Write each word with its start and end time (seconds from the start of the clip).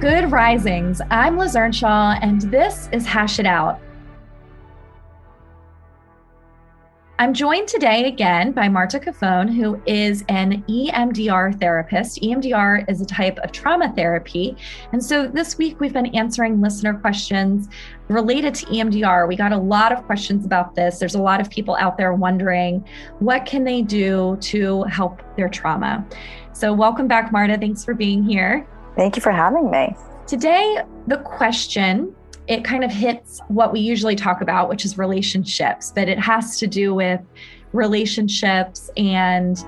Good 0.00 0.30
risings. 0.30 1.00
I'm 1.10 1.38
Liz 1.38 1.56
Earnshaw, 1.56 2.18
and 2.20 2.42
this 2.42 2.90
is 2.92 3.06
Hash 3.06 3.38
It 3.38 3.46
Out. 3.46 3.80
I'm 7.18 7.32
joined 7.32 7.66
today 7.66 8.04
again 8.04 8.52
by 8.52 8.68
Marta 8.68 9.00
Cofone, 9.00 9.48
who 9.48 9.80
is 9.86 10.22
an 10.28 10.62
EMDR 10.64 11.58
therapist. 11.58 12.20
EMDR 12.20 12.84
is 12.90 13.00
a 13.00 13.06
type 13.06 13.38
of 13.38 13.52
trauma 13.52 13.90
therapy. 13.96 14.54
And 14.92 15.02
so 15.02 15.28
this 15.28 15.56
week 15.56 15.80
we've 15.80 15.94
been 15.94 16.14
answering 16.14 16.60
listener 16.60 16.92
questions 16.92 17.70
related 18.08 18.54
to 18.56 18.66
EMDR. 18.66 19.26
We 19.26 19.34
got 19.34 19.52
a 19.52 19.58
lot 19.58 19.92
of 19.92 20.04
questions 20.04 20.44
about 20.44 20.74
this. 20.74 20.98
There's 20.98 21.14
a 21.14 21.22
lot 21.22 21.40
of 21.40 21.48
people 21.48 21.74
out 21.76 21.96
there 21.96 22.12
wondering 22.12 22.84
what 23.20 23.46
can 23.46 23.64
they 23.64 23.80
do 23.80 24.36
to 24.42 24.82
help 24.82 25.22
their 25.38 25.48
trauma. 25.48 26.06
So 26.52 26.74
welcome 26.74 27.08
back 27.08 27.32
Marta. 27.32 27.56
Thanks 27.56 27.82
for 27.82 27.94
being 27.94 28.22
here. 28.22 28.68
Thank 28.96 29.16
you 29.16 29.22
for 29.22 29.32
having 29.32 29.70
me. 29.70 29.94
Today, 30.26 30.82
the 31.06 31.18
question 31.18 32.14
it 32.48 32.64
kind 32.64 32.84
of 32.84 32.92
hits 32.92 33.40
what 33.48 33.72
we 33.72 33.80
usually 33.80 34.14
talk 34.14 34.40
about, 34.40 34.68
which 34.68 34.84
is 34.84 34.96
relationships, 34.96 35.92
but 35.94 36.08
it 36.08 36.18
has 36.18 36.58
to 36.60 36.66
do 36.66 36.94
with 36.94 37.20
relationships 37.72 38.88
and 38.96 39.58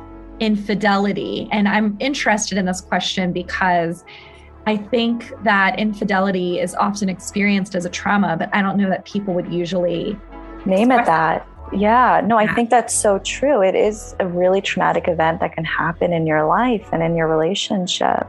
infidelity. 0.41 1.48
And 1.51 1.69
I'm 1.69 1.97
interested 1.98 2.57
in 2.57 2.67
this 2.67 2.81
question 2.81 3.33
because 3.33 4.05
I 4.67 4.77
think 4.77 5.33
that 5.42 5.79
infidelity 5.79 6.61
is 6.61 6.75
often 6.77 7.09
experienced 7.09 7.75
as 7.75 7.85
a 7.85 7.91
trauma, 7.91 8.37
but 8.37 8.55
I 8.55 8.63
don't 8.63 8.77
know 8.77 8.89
that 8.91 9.05
people 9.05 9.35
would 9.35 9.53
usually 9.53 10.17
name 10.65 10.92
it 10.92 11.05
that. 11.07 11.47
Yeah, 11.73 12.23
no, 12.25 12.39
I 12.39 12.47
think 12.55 12.70
that's 12.70 12.95
so 12.95 13.19
true. 13.19 13.63
It 13.63 13.75
is 13.75 14.15
a 14.20 14.27
really 14.27 14.61
traumatic 14.61 15.09
event 15.09 15.41
that 15.41 15.53
can 15.53 15.65
happen 15.65 16.13
in 16.13 16.27
your 16.27 16.47
life 16.47 16.89
and 16.92 17.03
in 17.03 17.17
your 17.17 17.29
relationship. 17.29 18.27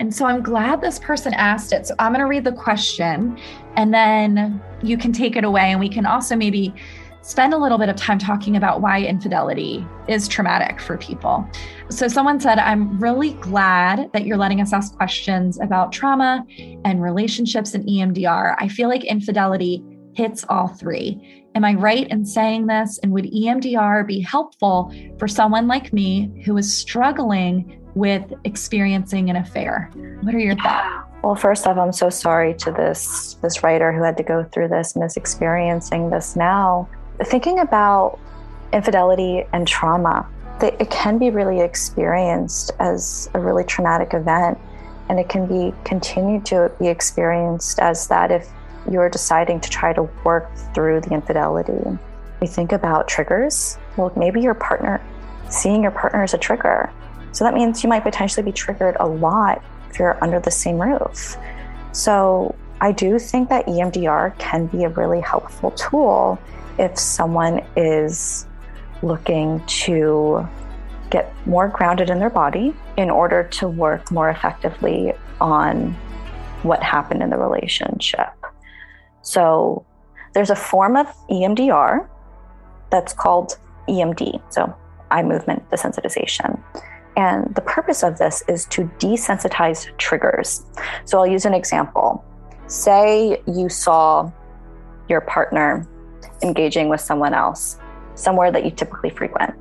And 0.00 0.14
so 0.14 0.24
I'm 0.24 0.42
glad 0.42 0.80
this 0.80 0.98
person 0.98 1.34
asked 1.34 1.72
it. 1.72 1.86
So 1.86 1.94
I'm 1.98 2.12
going 2.12 2.24
to 2.24 2.26
read 2.26 2.44
the 2.44 2.52
question 2.52 3.38
and 3.76 3.92
then 3.92 4.60
you 4.82 4.96
can 4.96 5.12
take 5.12 5.36
it 5.36 5.44
away. 5.44 5.70
And 5.70 5.78
we 5.78 5.90
can 5.90 6.06
also 6.06 6.34
maybe 6.34 6.74
spend 7.22 7.52
a 7.52 7.58
little 7.58 7.76
bit 7.76 7.90
of 7.90 7.96
time 7.96 8.18
talking 8.18 8.56
about 8.56 8.80
why 8.80 9.02
infidelity 9.02 9.86
is 10.08 10.26
traumatic 10.26 10.80
for 10.80 10.96
people. 10.96 11.46
So, 11.90 12.08
someone 12.08 12.40
said, 12.40 12.58
I'm 12.58 12.98
really 12.98 13.34
glad 13.34 14.10
that 14.12 14.24
you're 14.24 14.38
letting 14.38 14.60
us 14.60 14.72
ask 14.72 14.96
questions 14.96 15.60
about 15.60 15.92
trauma 15.92 16.44
and 16.84 17.02
relationships 17.02 17.74
and 17.74 17.86
EMDR. 17.86 18.56
I 18.58 18.68
feel 18.68 18.88
like 18.88 19.04
infidelity 19.04 19.84
hits 20.14 20.44
all 20.48 20.68
three. 20.68 21.44
Am 21.54 21.64
I 21.64 21.74
right 21.74 22.08
in 22.08 22.24
saying 22.24 22.66
this? 22.66 22.98
And 23.02 23.12
would 23.12 23.24
EMDR 23.24 24.06
be 24.06 24.20
helpful 24.20 24.92
for 25.18 25.26
someone 25.26 25.66
like 25.66 25.92
me 25.92 26.42
who 26.44 26.56
is 26.56 26.76
struggling 26.76 27.79
with 27.94 28.32
experiencing 28.44 29.30
an 29.30 29.36
affair. 29.36 29.90
What 30.22 30.34
are 30.34 30.38
your 30.38 30.56
thoughts? 30.56 31.08
Well, 31.22 31.34
first 31.34 31.66
off, 31.66 31.76
I'm 31.76 31.92
so 31.92 32.08
sorry 32.08 32.54
to 32.54 32.70
this 32.70 33.34
this 33.42 33.62
writer 33.62 33.92
who 33.92 34.02
had 34.02 34.16
to 34.16 34.22
go 34.22 34.44
through 34.44 34.68
this 34.68 34.94
and 34.94 35.04
is 35.04 35.16
experiencing 35.16 36.10
this 36.10 36.34
now. 36.34 36.88
Thinking 37.24 37.58
about 37.58 38.18
infidelity 38.72 39.44
and 39.52 39.68
trauma, 39.68 40.26
it 40.62 40.90
can 40.90 41.18
be 41.18 41.30
really 41.30 41.60
experienced 41.60 42.72
as 42.78 43.28
a 43.34 43.40
really 43.40 43.64
traumatic 43.64 44.14
event, 44.14 44.58
and 45.08 45.18
it 45.18 45.28
can 45.28 45.46
be 45.46 45.74
continued 45.84 46.46
to 46.46 46.72
be 46.78 46.88
experienced 46.88 47.78
as 47.80 48.06
that 48.08 48.30
if 48.30 48.48
you're 48.90 49.10
deciding 49.10 49.60
to 49.60 49.68
try 49.68 49.92
to 49.92 50.04
work 50.24 50.54
through 50.74 51.00
the 51.02 51.12
infidelity. 51.12 51.98
We 52.40 52.46
think 52.46 52.72
about 52.72 53.08
triggers. 53.08 53.76
Well, 53.98 54.10
maybe 54.16 54.40
your 54.40 54.54
partner, 54.54 55.02
seeing 55.50 55.82
your 55.82 55.90
partner 55.90 56.24
is 56.24 56.32
a 56.32 56.38
trigger, 56.38 56.90
so 57.32 57.44
that 57.44 57.54
means 57.54 57.82
you 57.82 57.88
might 57.88 58.02
potentially 58.02 58.44
be 58.44 58.52
triggered 58.52 58.96
a 59.00 59.06
lot 59.06 59.62
if 59.90 59.98
you're 59.98 60.22
under 60.22 60.40
the 60.40 60.50
same 60.50 60.80
roof. 60.80 61.36
So 61.92 62.54
I 62.80 62.92
do 62.92 63.18
think 63.18 63.48
that 63.48 63.66
EMDR 63.66 64.38
can 64.38 64.66
be 64.66 64.84
a 64.84 64.88
really 64.88 65.20
helpful 65.20 65.70
tool 65.72 66.38
if 66.78 66.98
someone 66.98 67.64
is 67.76 68.46
looking 69.02 69.64
to 69.66 70.48
get 71.10 71.34
more 71.46 71.68
grounded 71.68 72.08
in 72.10 72.18
their 72.18 72.30
body 72.30 72.74
in 72.96 73.10
order 73.10 73.44
to 73.44 73.68
work 73.68 74.10
more 74.10 74.30
effectively 74.30 75.12
on 75.40 75.92
what 76.62 76.82
happened 76.82 77.22
in 77.22 77.30
the 77.30 77.36
relationship. 77.36 78.28
So 79.22 79.84
there's 80.34 80.50
a 80.50 80.56
form 80.56 80.96
of 80.96 81.06
EMDR 81.28 82.08
that's 82.90 83.12
called 83.12 83.58
EMD, 83.88 84.40
so 84.52 84.74
eye 85.10 85.22
movement 85.22 85.68
desensitization. 85.70 86.60
And 87.16 87.54
the 87.54 87.60
purpose 87.60 88.02
of 88.02 88.18
this 88.18 88.42
is 88.48 88.66
to 88.66 88.84
desensitize 88.98 89.96
triggers. 89.98 90.64
So 91.04 91.18
I'll 91.18 91.26
use 91.26 91.44
an 91.44 91.54
example. 91.54 92.24
Say 92.66 93.42
you 93.46 93.68
saw 93.68 94.30
your 95.08 95.20
partner 95.20 95.86
engaging 96.42 96.88
with 96.88 97.00
someone 97.00 97.34
else 97.34 97.78
somewhere 98.14 98.52
that 98.52 98.64
you 98.64 98.70
typically 98.70 99.10
frequent. 99.10 99.54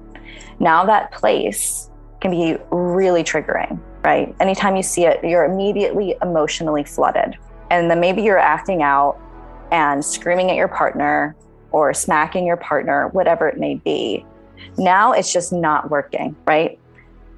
Now 0.59 0.85
that 0.85 1.11
place 1.11 1.89
can 2.21 2.31
be 2.31 2.57
really 2.71 3.23
triggering, 3.23 3.79
right? 4.03 4.35
Anytime 4.39 4.75
you 4.75 4.83
see 4.83 5.05
it, 5.05 5.23
you're 5.23 5.45
immediately 5.45 6.15
emotionally 6.21 6.83
flooded. 6.83 7.37
And 7.71 7.89
then 7.89 7.99
maybe 7.99 8.21
you're 8.21 8.37
acting 8.37 8.83
out 8.83 9.19
and 9.71 10.03
screaming 10.03 10.49
at 10.49 10.55
your 10.55 10.67
partner 10.67 11.35
or 11.71 11.93
smacking 11.93 12.45
your 12.45 12.57
partner, 12.57 13.07
whatever 13.09 13.47
it 13.47 13.57
may 13.57 13.75
be. 13.75 14.25
Now 14.77 15.13
it's 15.13 15.31
just 15.31 15.53
not 15.53 15.89
working, 15.89 16.35
right? 16.45 16.79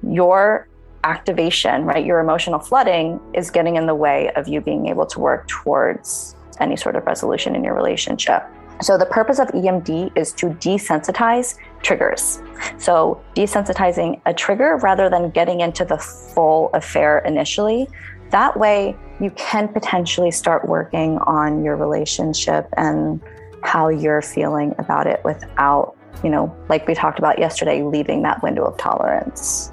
Your 0.02 0.68
activation, 1.04 1.84
right, 1.84 2.04
your 2.04 2.20
emotional 2.20 2.58
flooding 2.58 3.20
is 3.34 3.50
getting 3.50 3.76
in 3.76 3.86
the 3.86 3.94
way 3.94 4.30
of 4.36 4.48
you 4.48 4.60
being 4.60 4.86
able 4.86 5.06
to 5.06 5.18
work 5.18 5.48
towards 5.48 6.36
any 6.60 6.76
sort 6.76 6.96
of 6.96 7.04
resolution 7.06 7.56
in 7.56 7.64
your 7.64 7.74
relationship. 7.74 8.44
So, 8.80 8.98
the 8.98 9.06
purpose 9.06 9.38
of 9.38 9.48
EMD 9.48 10.16
is 10.16 10.32
to 10.34 10.46
desensitize 10.46 11.56
triggers. 11.82 12.42
So, 12.78 13.22
desensitizing 13.36 14.20
a 14.26 14.34
trigger 14.34 14.76
rather 14.82 15.08
than 15.08 15.30
getting 15.30 15.60
into 15.60 15.84
the 15.84 15.98
full 15.98 16.70
affair 16.74 17.18
initially. 17.20 17.88
That 18.30 18.58
way, 18.58 18.96
you 19.20 19.30
can 19.32 19.68
potentially 19.68 20.30
start 20.30 20.66
working 20.66 21.18
on 21.18 21.62
your 21.62 21.76
relationship 21.76 22.66
and 22.76 23.20
how 23.62 23.88
you're 23.88 24.22
feeling 24.22 24.74
about 24.78 25.06
it 25.06 25.22
without, 25.22 25.96
you 26.24 26.30
know, 26.30 26.54
like 26.68 26.88
we 26.88 26.94
talked 26.94 27.18
about 27.20 27.38
yesterday, 27.38 27.82
leaving 27.82 28.22
that 28.22 28.42
window 28.42 28.64
of 28.64 28.76
tolerance. 28.78 29.70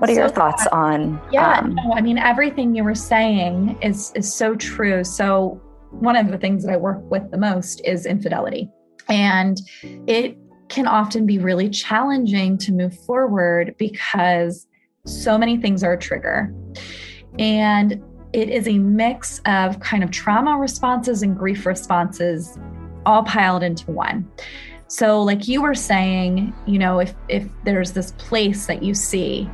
What 0.00 0.08
are 0.08 0.14
so, 0.14 0.20
your 0.20 0.28
thoughts 0.30 0.66
on? 0.68 1.20
Yeah, 1.30 1.58
um, 1.58 1.74
no, 1.74 1.92
I 1.92 2.00
mean 2.00 2.16
everything 2.16 2.74
you 2.74 2.84
were 2.84 2.94
saying 2.94 3.78
is 3.82 4.12
is 4.14 4.32
so 4.32 4.54
true. 4.54 5.04
So 5.04 5.60
one 5.90 6.16
of 6.16 6.28
the 6.28 6.38
things 6.38 6.64
that 6.64 6.72
I 6.72 6.78
work 6.78 7.02
with 7.10 7.30
the 7.30 7.36
most 7.36 7.82
is 7.84 8.06
infidelity, 8.06 8.70
and 9.10 9.60
it 9.82 10.38
can 10.70 10.86
often 10.86 11.26
be 11.26 11.36
really 11.36 11.68
challenging 11.68 12.56
to 12.58 12.72
move 12.72 12.98
forward 13.00 13.74
because 13.76 14.66
so 15.04 15.36
many 15.36 15.58
things 15.58 15.84
are 15.84 15.92
a 15.92 15.98
trigger, 15.98 16.50
and 17.38 18.02
it 18.32 18.48
is 18.48 18.68
a 18.68 18.78
mix 18.78 19.42
of 19.44 19.80
kind 19.80 20.02
of 20.02 20.10
trauma 20.10 20.56
responses 20.56 21.22
and 21.22 21.36
grief 21.36 21.66
responses 21.66 22.58
all 23.04 23.22
piled 23.24 23.62
into 23.62 23.90
one. 23.90 24.26
So 24.88 25.22
like 25.22 25.46
you 25.46 25.60
were 25.60 25.74
saying, 25.74 26.54
you 26.66 26.78
know, 26.78 27.00
if 27.00 27.14
if 27.28 27.46
there's 27.64 27.92
this 27.92 28.12
place 28.12 28.64
that 28.64 28.82
you 28.82 28.94
see 28.94 29.50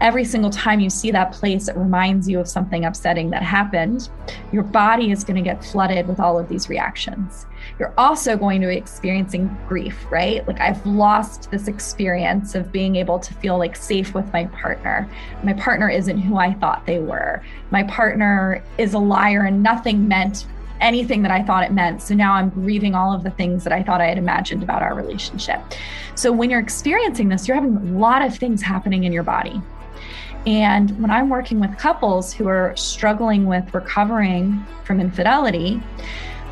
every 0.00 0.24
single 0.24 0.50
time 0.50 0.80
you 0.80 0.90
see 0.90 1.10
that 1.10 1.32
place, 1.32 1.68
it 1.68 1.76
reminds 1.76 2.28
you 2.28 2.38
of 2.38 2.48
something 2.48 2.84
upsetting 2.84 3.30
that 3.30 3.42
happened. 3.42 4.08
Your 4.52 4.62
body 4.62 5.10
is 5.10 5.24
going 5.24 5.36
to 5.36 5.42
get 5.42 5.64
flooded 5.64 6.06
with 6.06 6.20
all 6.20 6.38
of 6.38 6.48
these 6.48 6.68
reactions. 6.68 7.46
You're 7.78 7.94
also 7.98 8.36
going 8.36 8.60
to 8.60 8.68
be 8.68 8.76
experiencing 8.76 9.56
grief, 9.68 10.06
right? 10.10 10.46
Like, 10.46 10.60
I've 10.60 10.84
lost 10.86 11.50
this 11.50 11.68
experience 11.68 12.54
of 12.54 12.70
being 12.72 12.96
able 12.96 13.18
to 13.18 13.34
feel 13.34 13.58
like 13.58 13.76
safe 13.76 14.14
with 14.14 14.30
my 14.32 14.46
partner. 14.46 15.08
My 15.42 15.54
partner 15.54 15.88
isn't 15.88 16.18
who 16.18 16.36
I 16.36 16.52
thought 16.54 16.86
they 16.86 16.98
were. 16.98 17.42
My 17.70 17.82
partner 17.84 18.62
is 18.78 18.94
a 18.94 18.98
liar 18.98 19.44
and 19.44 19.62
nothing 19.62 20.06
meant 20.06 20.46
anything 20.80 21.22
that 21.22 21.30
I 21.30 21.42
thought 21.42 21.64
it 21.64 21.72
meant. 21.72 22.02
So 22.02 22.14
now 22.14 22.34
I'm 22.34 22.50
grieving 22.50 22.94
all 22.94 23.12
of 23.14 23.24
the 23.24 23.30
things 23.30 23.64
that 23.64 23.72
I 23.72 23.82
thought 23.82 24.00
I 24.00 24.06
had 24.06 24.18
imagined 24.18 24.62
about 24.62 24.82
our 24.82 24.94
relationship. 24.94 25.60
So 26.14 26.30
when 26.32 26.50
you're 26.50 26.60
experiencing 26.60 27.28
this, 27.28 27.48
you're 27.48 27.54
having 27.54 27.76
a 27.76 27.98
lot 27.98 28.22
of 28.22 28.36
things 28.36 28.62
happening 28.62 29.04
in 29.04 29.12
your 29.12 29.22
body. 29.22 29.60
And 30.46 30.98
when 31.02 31.10
I'm 31.10 31.28
working 31.28 31.58
with 31.58 31.76
couples 31.76 32.32
who 32.32 32.46
are 32.46 32.74
struggling 32.76 33.46
with 33.46 33.74
recovering 33.74 34.64
from 34.84 35.00
infidelity, 35.00 35.82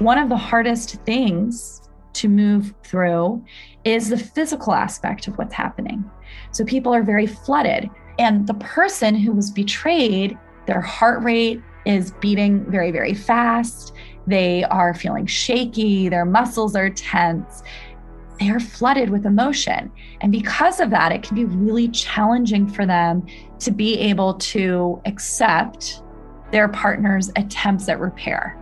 one 0.00 0.18
of 0.18 0.28
the 0.28 0.36
hardest 0.36 0.96
things 1.04 1.88
to 2.14 2.28
move 2.28 2.74
through 2.82 3.44
is 3.84 4.08
the 4.08 4.18
physical 4.18 4.72
aspect 4.74 5.28
of 5.28 5.38
what's 5.38 5.54
happening. 5.54 6.04
So 6.50 6.64
people 6.64 6.92
are 6.92 7.02
very 7.02 7.26
flooded. 7.26 7.88
And 8.18 8.46
the 8.46 8.54
person 8.54 9.14
who 9.14 9.32
was 9.32 9.50
betrayed, 9.50 10.36
their 10.66 10.80
heart 10.80 11.22
rate 11.22 11.60
is 11.84 12.12
beating 12.12 12.68
very, 12.70 12.90
very 12.90 13.14
fast. 13.14 13.92
They 14.26 14.64
are 14.64 14.94
feeling 14.94 15.26
shaky. 15.26 16.08
Their 16.08 16.24
muscles 16.24 16.74
are 16.74 16.90
tense. 16.90 17.62
They 18.40 18.50
are 18.50 18.60
flooded 18.60 19.10
with 19.10 19.26
emotion. 19.26 19.90
And 20.20 20.32
because 20.32 20.80
of 20.80 20.90
that, 20.90 21.12
it 21.12 21.22
can 21.22 21.36
be 21.36 21.44
really 21.44 21.88
challenging 21.88 22.68
for 22.68 22.84
them 22.84 23.26
to 23.60 23.70
be 23.70 23.98
able 23.98 24.34
to 24.34 25.00
accept 25.06 26.02
their 26.50 26.68
partner's 26.68 27.30
attempts 27.36 27.88
at 27.88 28.00
repair. 28.00 28.58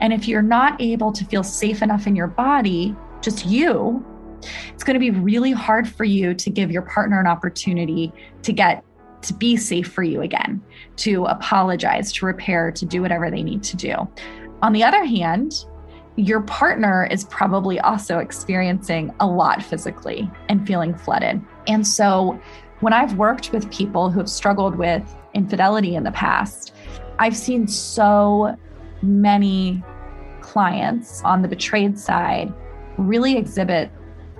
And 0.00 0.12
if 0.12 0.28
you're 0.28 0.42
not 0.42 0.80
able 0.80 1.12
to 1.12 1.24
feel 1.24 1.42
safe 1.42 1.82
enough 1.82 2.06
in 2.06 2.14
your 2.14 2.26
body, 2.26 2.94
just 3.20 3.46
you, 3.46 4.04
it's 4.72 4.84
going 4.84 4.94
to 4.94 5.00
be 5.00 5.10
really 5.10 5.52
hard 5.52 5.88
for 5.88 6.04
you 6.04 6.34
to 6.34 6.50
give 6.50 6.70
your 6.70 6.82
partner 6.82 7.18
an 7.18 7.26
opportunity 7.26 8.12
to 8.42 8.52
get 8.52 8.84
to 9.22 9.34
be 9.34 9.56
safe 9.56 9.90
for 9.92 10.02
you 10.02 10.22
again, 10.22 10.62
to 10.96 11.24
apologize, 11.24 12.12
to 12.12 12.26
repair, 12.26 12.70
to 12.70 12.86
do 12.86 13.02
whatever 13.02 13.30
they 13.30 13.42
need 13.42 13.62
to 13.64 13.76
do. 13.76 13.94
On 14.62 14.72
the 14.72 14.84
other 14.84 15.04
hand, 15.04 15.64
your 16.18 16.40
partner 16.40 17.06
is 17.12 17.22
probably 17.24 17.78
also 17.78 18.18
experiencing 18.18 19.14
a 19.20 19.26
lot 19.26 19.62
physically 19.62 20.28
and 20.48 20.66
feeling 20.66 20.92
flooded. 20.92 21.40
And 21.68 21.86
so, 21.86 22.38
when 22.80 22.92
I've 22.92 23.14
worked 23.14 23.52
with 23.52 23.70
people 23.70 24.10
who 24.10 24.18
have 24.18 24.28
struggled 24.28 24.76
with 24.76 25.02
infidelity 25.34 25.94
in 25.94 26.02
the 26.02 26.10
past, 26.10 26.74
I've 27.20 27.36
seen 27.36 27.68
so 27.68 28.56
many 29.00 29.82
clients 30.40 31.22
on 31.22 31.42
the 31.42 31.48
betrayed 31.48 31.98
side 31.98 32.52
really 32.96 33.36
exhibit 33.36 33.90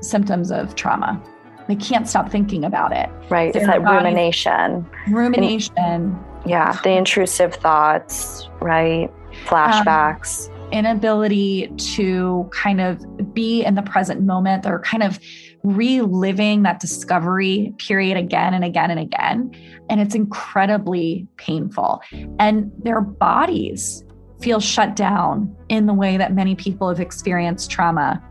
symptoms 0.01 0.51
of 0.51 0.75
trauma. 0.75 1.23
They 1.69 1.77
can't 1.77 2.09
stop 2.09 2.29
thinking 2.29 2.65
about 2.65 2.93
it. 2.93 3.09
Right. 3.29 3.53
Their 3.53 3.63
it's 3.63 3.67
that 3.71 3.83
rumination. 3.83 4.89
Rumination. 5.09 5.75
And, 5.77 6.19
yeah. 6.45 6.79
The 6.83 6.93
intrusive 6.93 7.55
thoughts, 7.55 8.49
right? 8.61 9.13
Flashbacks. 9.45 10.49
Um, 10.49 10.58
inability 10.73 11.69
to 11.95 12.49
kind 12.53 12.81
of 12.81 13.03
be 13.35 13.65
in 13.65 13.75
the 13.75 13.83
present 13.83 14.23
moment. 14.23 14.63
They're 14.63 14.81
kind 14.81 15.03
of 15.03 15.19
reliving 15.63 16.63
that 16.63 16.81
discovery 16.81 17.75
period 17.79 18.17
again 18.17 18.55
and 18.55 18.65
again 18.65 18.91
and 18.91 19.01
again. 19.01 19.51
And 19.89 20.01
it's 20.01 20.15
incredibly 20.15 21.27
painful. 21.37 22.03
And 22.39 22.71
their 22.83 23.01
bodies 23.01 24.05
feel 24.41 24.61
shut 24.61 24.95
down 24.95 25.55
in 25.69 25.87
the 25.87 25.95
way 25.95 26.17
that 26.17 26.33
many 26.33 26.55
people 26.55 26.89
have 26.89 27.01
experienced 27.01 27.71
trauma 27.71 28.23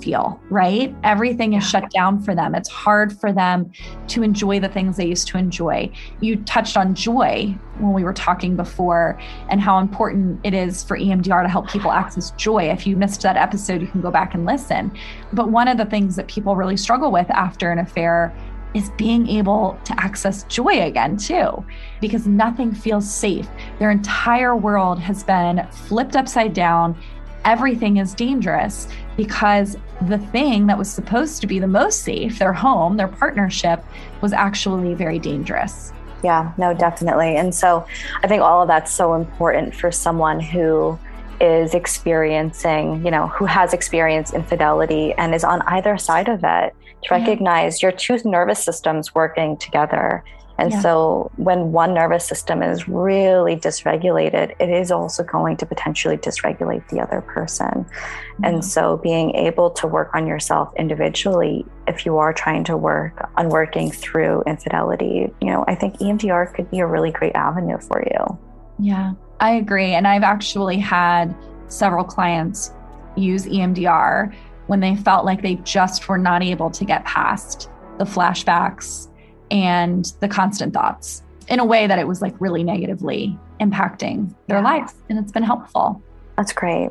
feel, 0.00 0.40
right? 0.50 0.94
Everything 1.04 1.54
is 1.54 1.68
shut 1.68 1.90
down 1.90 2.20
for 2.22 2.34
them. 2.34 2.54
It's 2.54 2.68
hard 2.68 3.18
for 3.18 3.32
them 3.32 3.70
to 4.08 4.22
enjoy 4.22 4.60
the 4.60 4.68
things 4.68 4.96
they 4.96 5.06
used 5.06 5.28
to 5.28 5.38
enjoy. 5.38 5.90
You 6.20 6.36
touched 6.44 6.76
on 6.76 6.94
joy 6.94 7.56
when 7.78 7.92
we 7.92 8.04
were 8.04 8.12
talking 8.12 8.56
before 8.56 9.18
and 9.48 9.60
how 9.60 9.78
important 9.78 10.40
it 10.44 10.54
is 10.54 10.82
for 10.82 10.98
EMDR 10.98 11.42
to 11.42 11.48
help 11.48 11.68
people 11.68 11.90
access 11.90 12.30
joy. 12.32 12.70
If 12.70 12.86
you 12.86 12.96
missed 12.96 13.22
that 13.22 13.36
episode, 13.36 13.80
you 13.80 13.86
can 13.86 14.00
go 14.00 14.10
back 14.10 14.34
and 14.34 14.46
listen. 14.46 14.96
But 15.32 15.50
one 15.50 15.68
of 15.68 15.78
the 15.78 15.86
things 15.86 16.16
that 16.16 16.28
people 16.28 16.56
really 16.56 16.76
struggle 16.76 17.10
with 17.10 17.30
after 17.30 17.70
an 17.70 17.78
affair 17.78 18.34
is 18.74 18.90
being 18.96 19.28
able 19.28 19.78
to 19.84 20.00
access 20.00 20.44
joy 20.44 20.82
again, 20.82 21.16
too, 21.16 21.64
because 22.00 22.26
nothing 22.26 22.72
feels 22.72 23.12
safe. 23.12 23.46
Their 23.78 23.90
entire 23.90 24.56
world 24.56 24.98
has 24.98 25.22
been 25.22 25.66
flipped 25.70 26.16
upside 26.16 26.54
down 26.54 26.96
everything 27.44 27.96
is 27.96 28.14
dangerous 28.14 28.88
because 29.16 29.76
the 30.08 30.18
thing 30.18 30.66
that 30.66 30.78
was 30.78 30.90
supposed 30.90 31.40
to 31.40 31.46
be 31.46 31.58
the 31.58 31.66
most 31.66 32.02
safe, 32.02 32.38
their 32.38 32.52
home, 32.52 32.96
their 32.96 33.08
partnership, 33.08 33.84
was 34.20 34.32
actually 34.32 34.94
very 34.94 35.18
dangerous. 35.18 35.92
Yeah, 36.24 36.52
no, 36.56 36.72
definitely. 36.72 37.36
And 37.36 37.54
so 37.54 37.86
I 38.22 38.28
think 38.28 38.42
all 38.42 38.62
of 38.62 38.68
that's 38.68 38.92
so 38.92 39.14
important 39.14 39.74
for 39.74 39.90
someone 39.90 40.40
who 40.40 40.98
is 41.40 41.74
experiencing, 41.74 43.04
you 43.04 43.10
know, 43.10 43.26
who 43.28 43.44
has 43.44 43.72
experienced 43.72 44.32
infidelity 44.32 45.12
and 45.14 45.34
is 45.34 45.42
on 45.42 45.62
either 45.62 45.98
side 45.98 46.28
of 46.28 46.40
it 46.44 46.74
to 47.02 47.08
recognize 47.10 47.82
yeah. 47.82 47.88
your 47.88 47.98
two 47.98 48.18
nervous 48.24 48.62
systems 48.62 49.14
working 49.14 49.56
together 49.56 50.22
and 50.62 50.70
yeah. 50.70 50.80
so 50.80 51.32
when 51.38 51.72
one 51.72 51.92
nervous 51.92 52.24
system 52.24 52.62
is 52.62 52.86
really 52.86 53.56
dysregulated, 53.56 54.54
it 54.60 54.70
is 54.70 54.92
also 54.92 55.24
going 55.24 55.56
to 55.56 55.66
potentially 55.66 56.16
dysregulate 56.16 56.88
the 56.88 57.00
other 57.00 57.20
person. 57.20 57.66
Mm-hmm. 57.66 58.44
And 58.44 58.64
so 58.64 58.98
being 58.98 59.34
able 59.34 59.70
to 59.72 59.88
work 59.88 60.14
on 60.14 60.24
yourself 60.24 60.72
individually, 60.76 61.66
if 61.88 62.06
you 62.06 62.16
are 62.18 62.32
trying 62.32 62.62
to 62.64 62.76
work 62.76 63.28
on 63.36 63.48
working 63.48 63.90
through 63.90 64.44
infidelity, 64.46 65.32
you 65.40 65.50
know, 65.50 65.64
I 65.66 65.74
think 65.74 65.96
EMDR 65.96 66.54
could 66.54 66.70
be 66.70 66.78
a 66.78 66.86
really 66.86 67.10
great 67.10 67.34
avenue 67.34 67.78
for 67.78 68.00
you. 68.00 68.38
Yeah, 68.78 69.14
I 69.40 69.54
agree. 69.54 69.94
And 69.94 70.06
I've 70.06 70.22
actually 70.22 70.78
had 70.78 71.34
several 71.66 72.04
clients 72.04 72.72
use 73.16 73.46
EMDR 73.46 74.32
when 74.68 74.78
they 74.78 74.94
felt 74.94 75.24
like 75.24 75.42
they 75.42 75.56
just 75.56 76.08
were 76.08 76.18
not 76.18 76.40
able 76.40 76.70
to 76.70 76.84
get 76.84 77.04
past 77.04 77.68
the 77.98 78.04
flashbacks 78.04 79.08
and 79.52 80.14
the 80.20 80.26
constant 80.26 80.72
thoughts 80.72 81.22
in 81.48 81.60
a 81.60 81.64
way 81.64 81.86
that 81.86 81.98
it 81.98 82.08
was 82.08 82.22
like 82.22 82.34
really 82.40 82.64
negatively 82.64 83.38
impacting 83.60 84.34
their 84.46 84.58
yeah. 84.58 84.64
lives. 84.64 84.94
And 85.08 85.18
it's 85.18 85.30
been 85.30 85.42
helpful. 85.42 86.02
That's 86.36 86.52
great. 86.52 86.90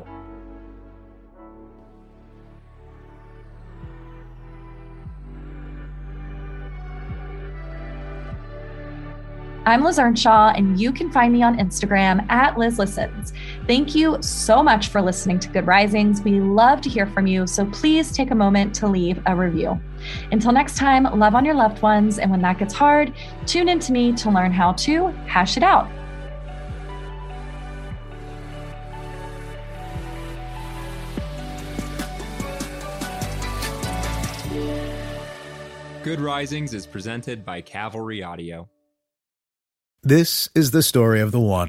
I'm 9.64 9.84
Liz 9.84 9.98
Earnshaw, 9.98 10.52
and 10.56 10.80
you 10.80 10.90
can 10.90 11.10
find 11.12 11.32
me 11.32 11.42
on 11.44 11.56
Instagram 11.56 12.28
at 12.28 12.58
Liz 12.58 12.80
Listens. 12.80 13.32
Thank 13.68 13.94
you 13.94 14.18
so 14.20 14.60
much 14.60 14.88
for 14.88 15.00
listening 15.00 15.38
to 15.38 15.48
Good 15.48 15.68
Risings. 15.68 16.20
We 16.22 16.40
love 16.40 16.80
to 16.80 16.90
hear 16.90 17.06
from 17.06 17.28
you, 17.28 17.46
so 17.46 17.64
please 17.66 18.10
take 18.10 18.32
a 18.32 18.34
moment 18.34 18.74
to 18.76 18.88
leave 18.88 19.22
a 19.26 19.36
review. 19.36 19.80
Until 20.32 20.50
next 20.50 20.76
time, 20.76 21.04
love 21.04 21.36
on 21.36 21.44
your 21.44 21.54
loved 21.54 21.80
ones, 21.80 22.18
and 22.18 22.28
when 22.28 22.42
that 22.42 22.58
gets 22.58 22.74
hard, 22.74 23.14
tune 23.46 23.68
in 23.68 23.78
to 23.78 23.92
me 23.92 24.12
to 24.14 24.30
learn 24.30 24.52
how 24.52 24.72
to 24.72 25.06
hash 25.26 25.56
it 25.56 25.62
out. 25.62 25.88
Good 36.02 36.20
Risings 36.20 36.74
is 36.74 36.84
presented 36.84 37.44
by 37.44 37.60
Cavalry 37.60 38.24
Audio. 38.24 38.68
This 40.02 40.48
is 40.52 40.72
the 40.72 40.82
story 40.82 41.20
of 41.20 41.30
the 41.30 41.38
one. 41.38 41.68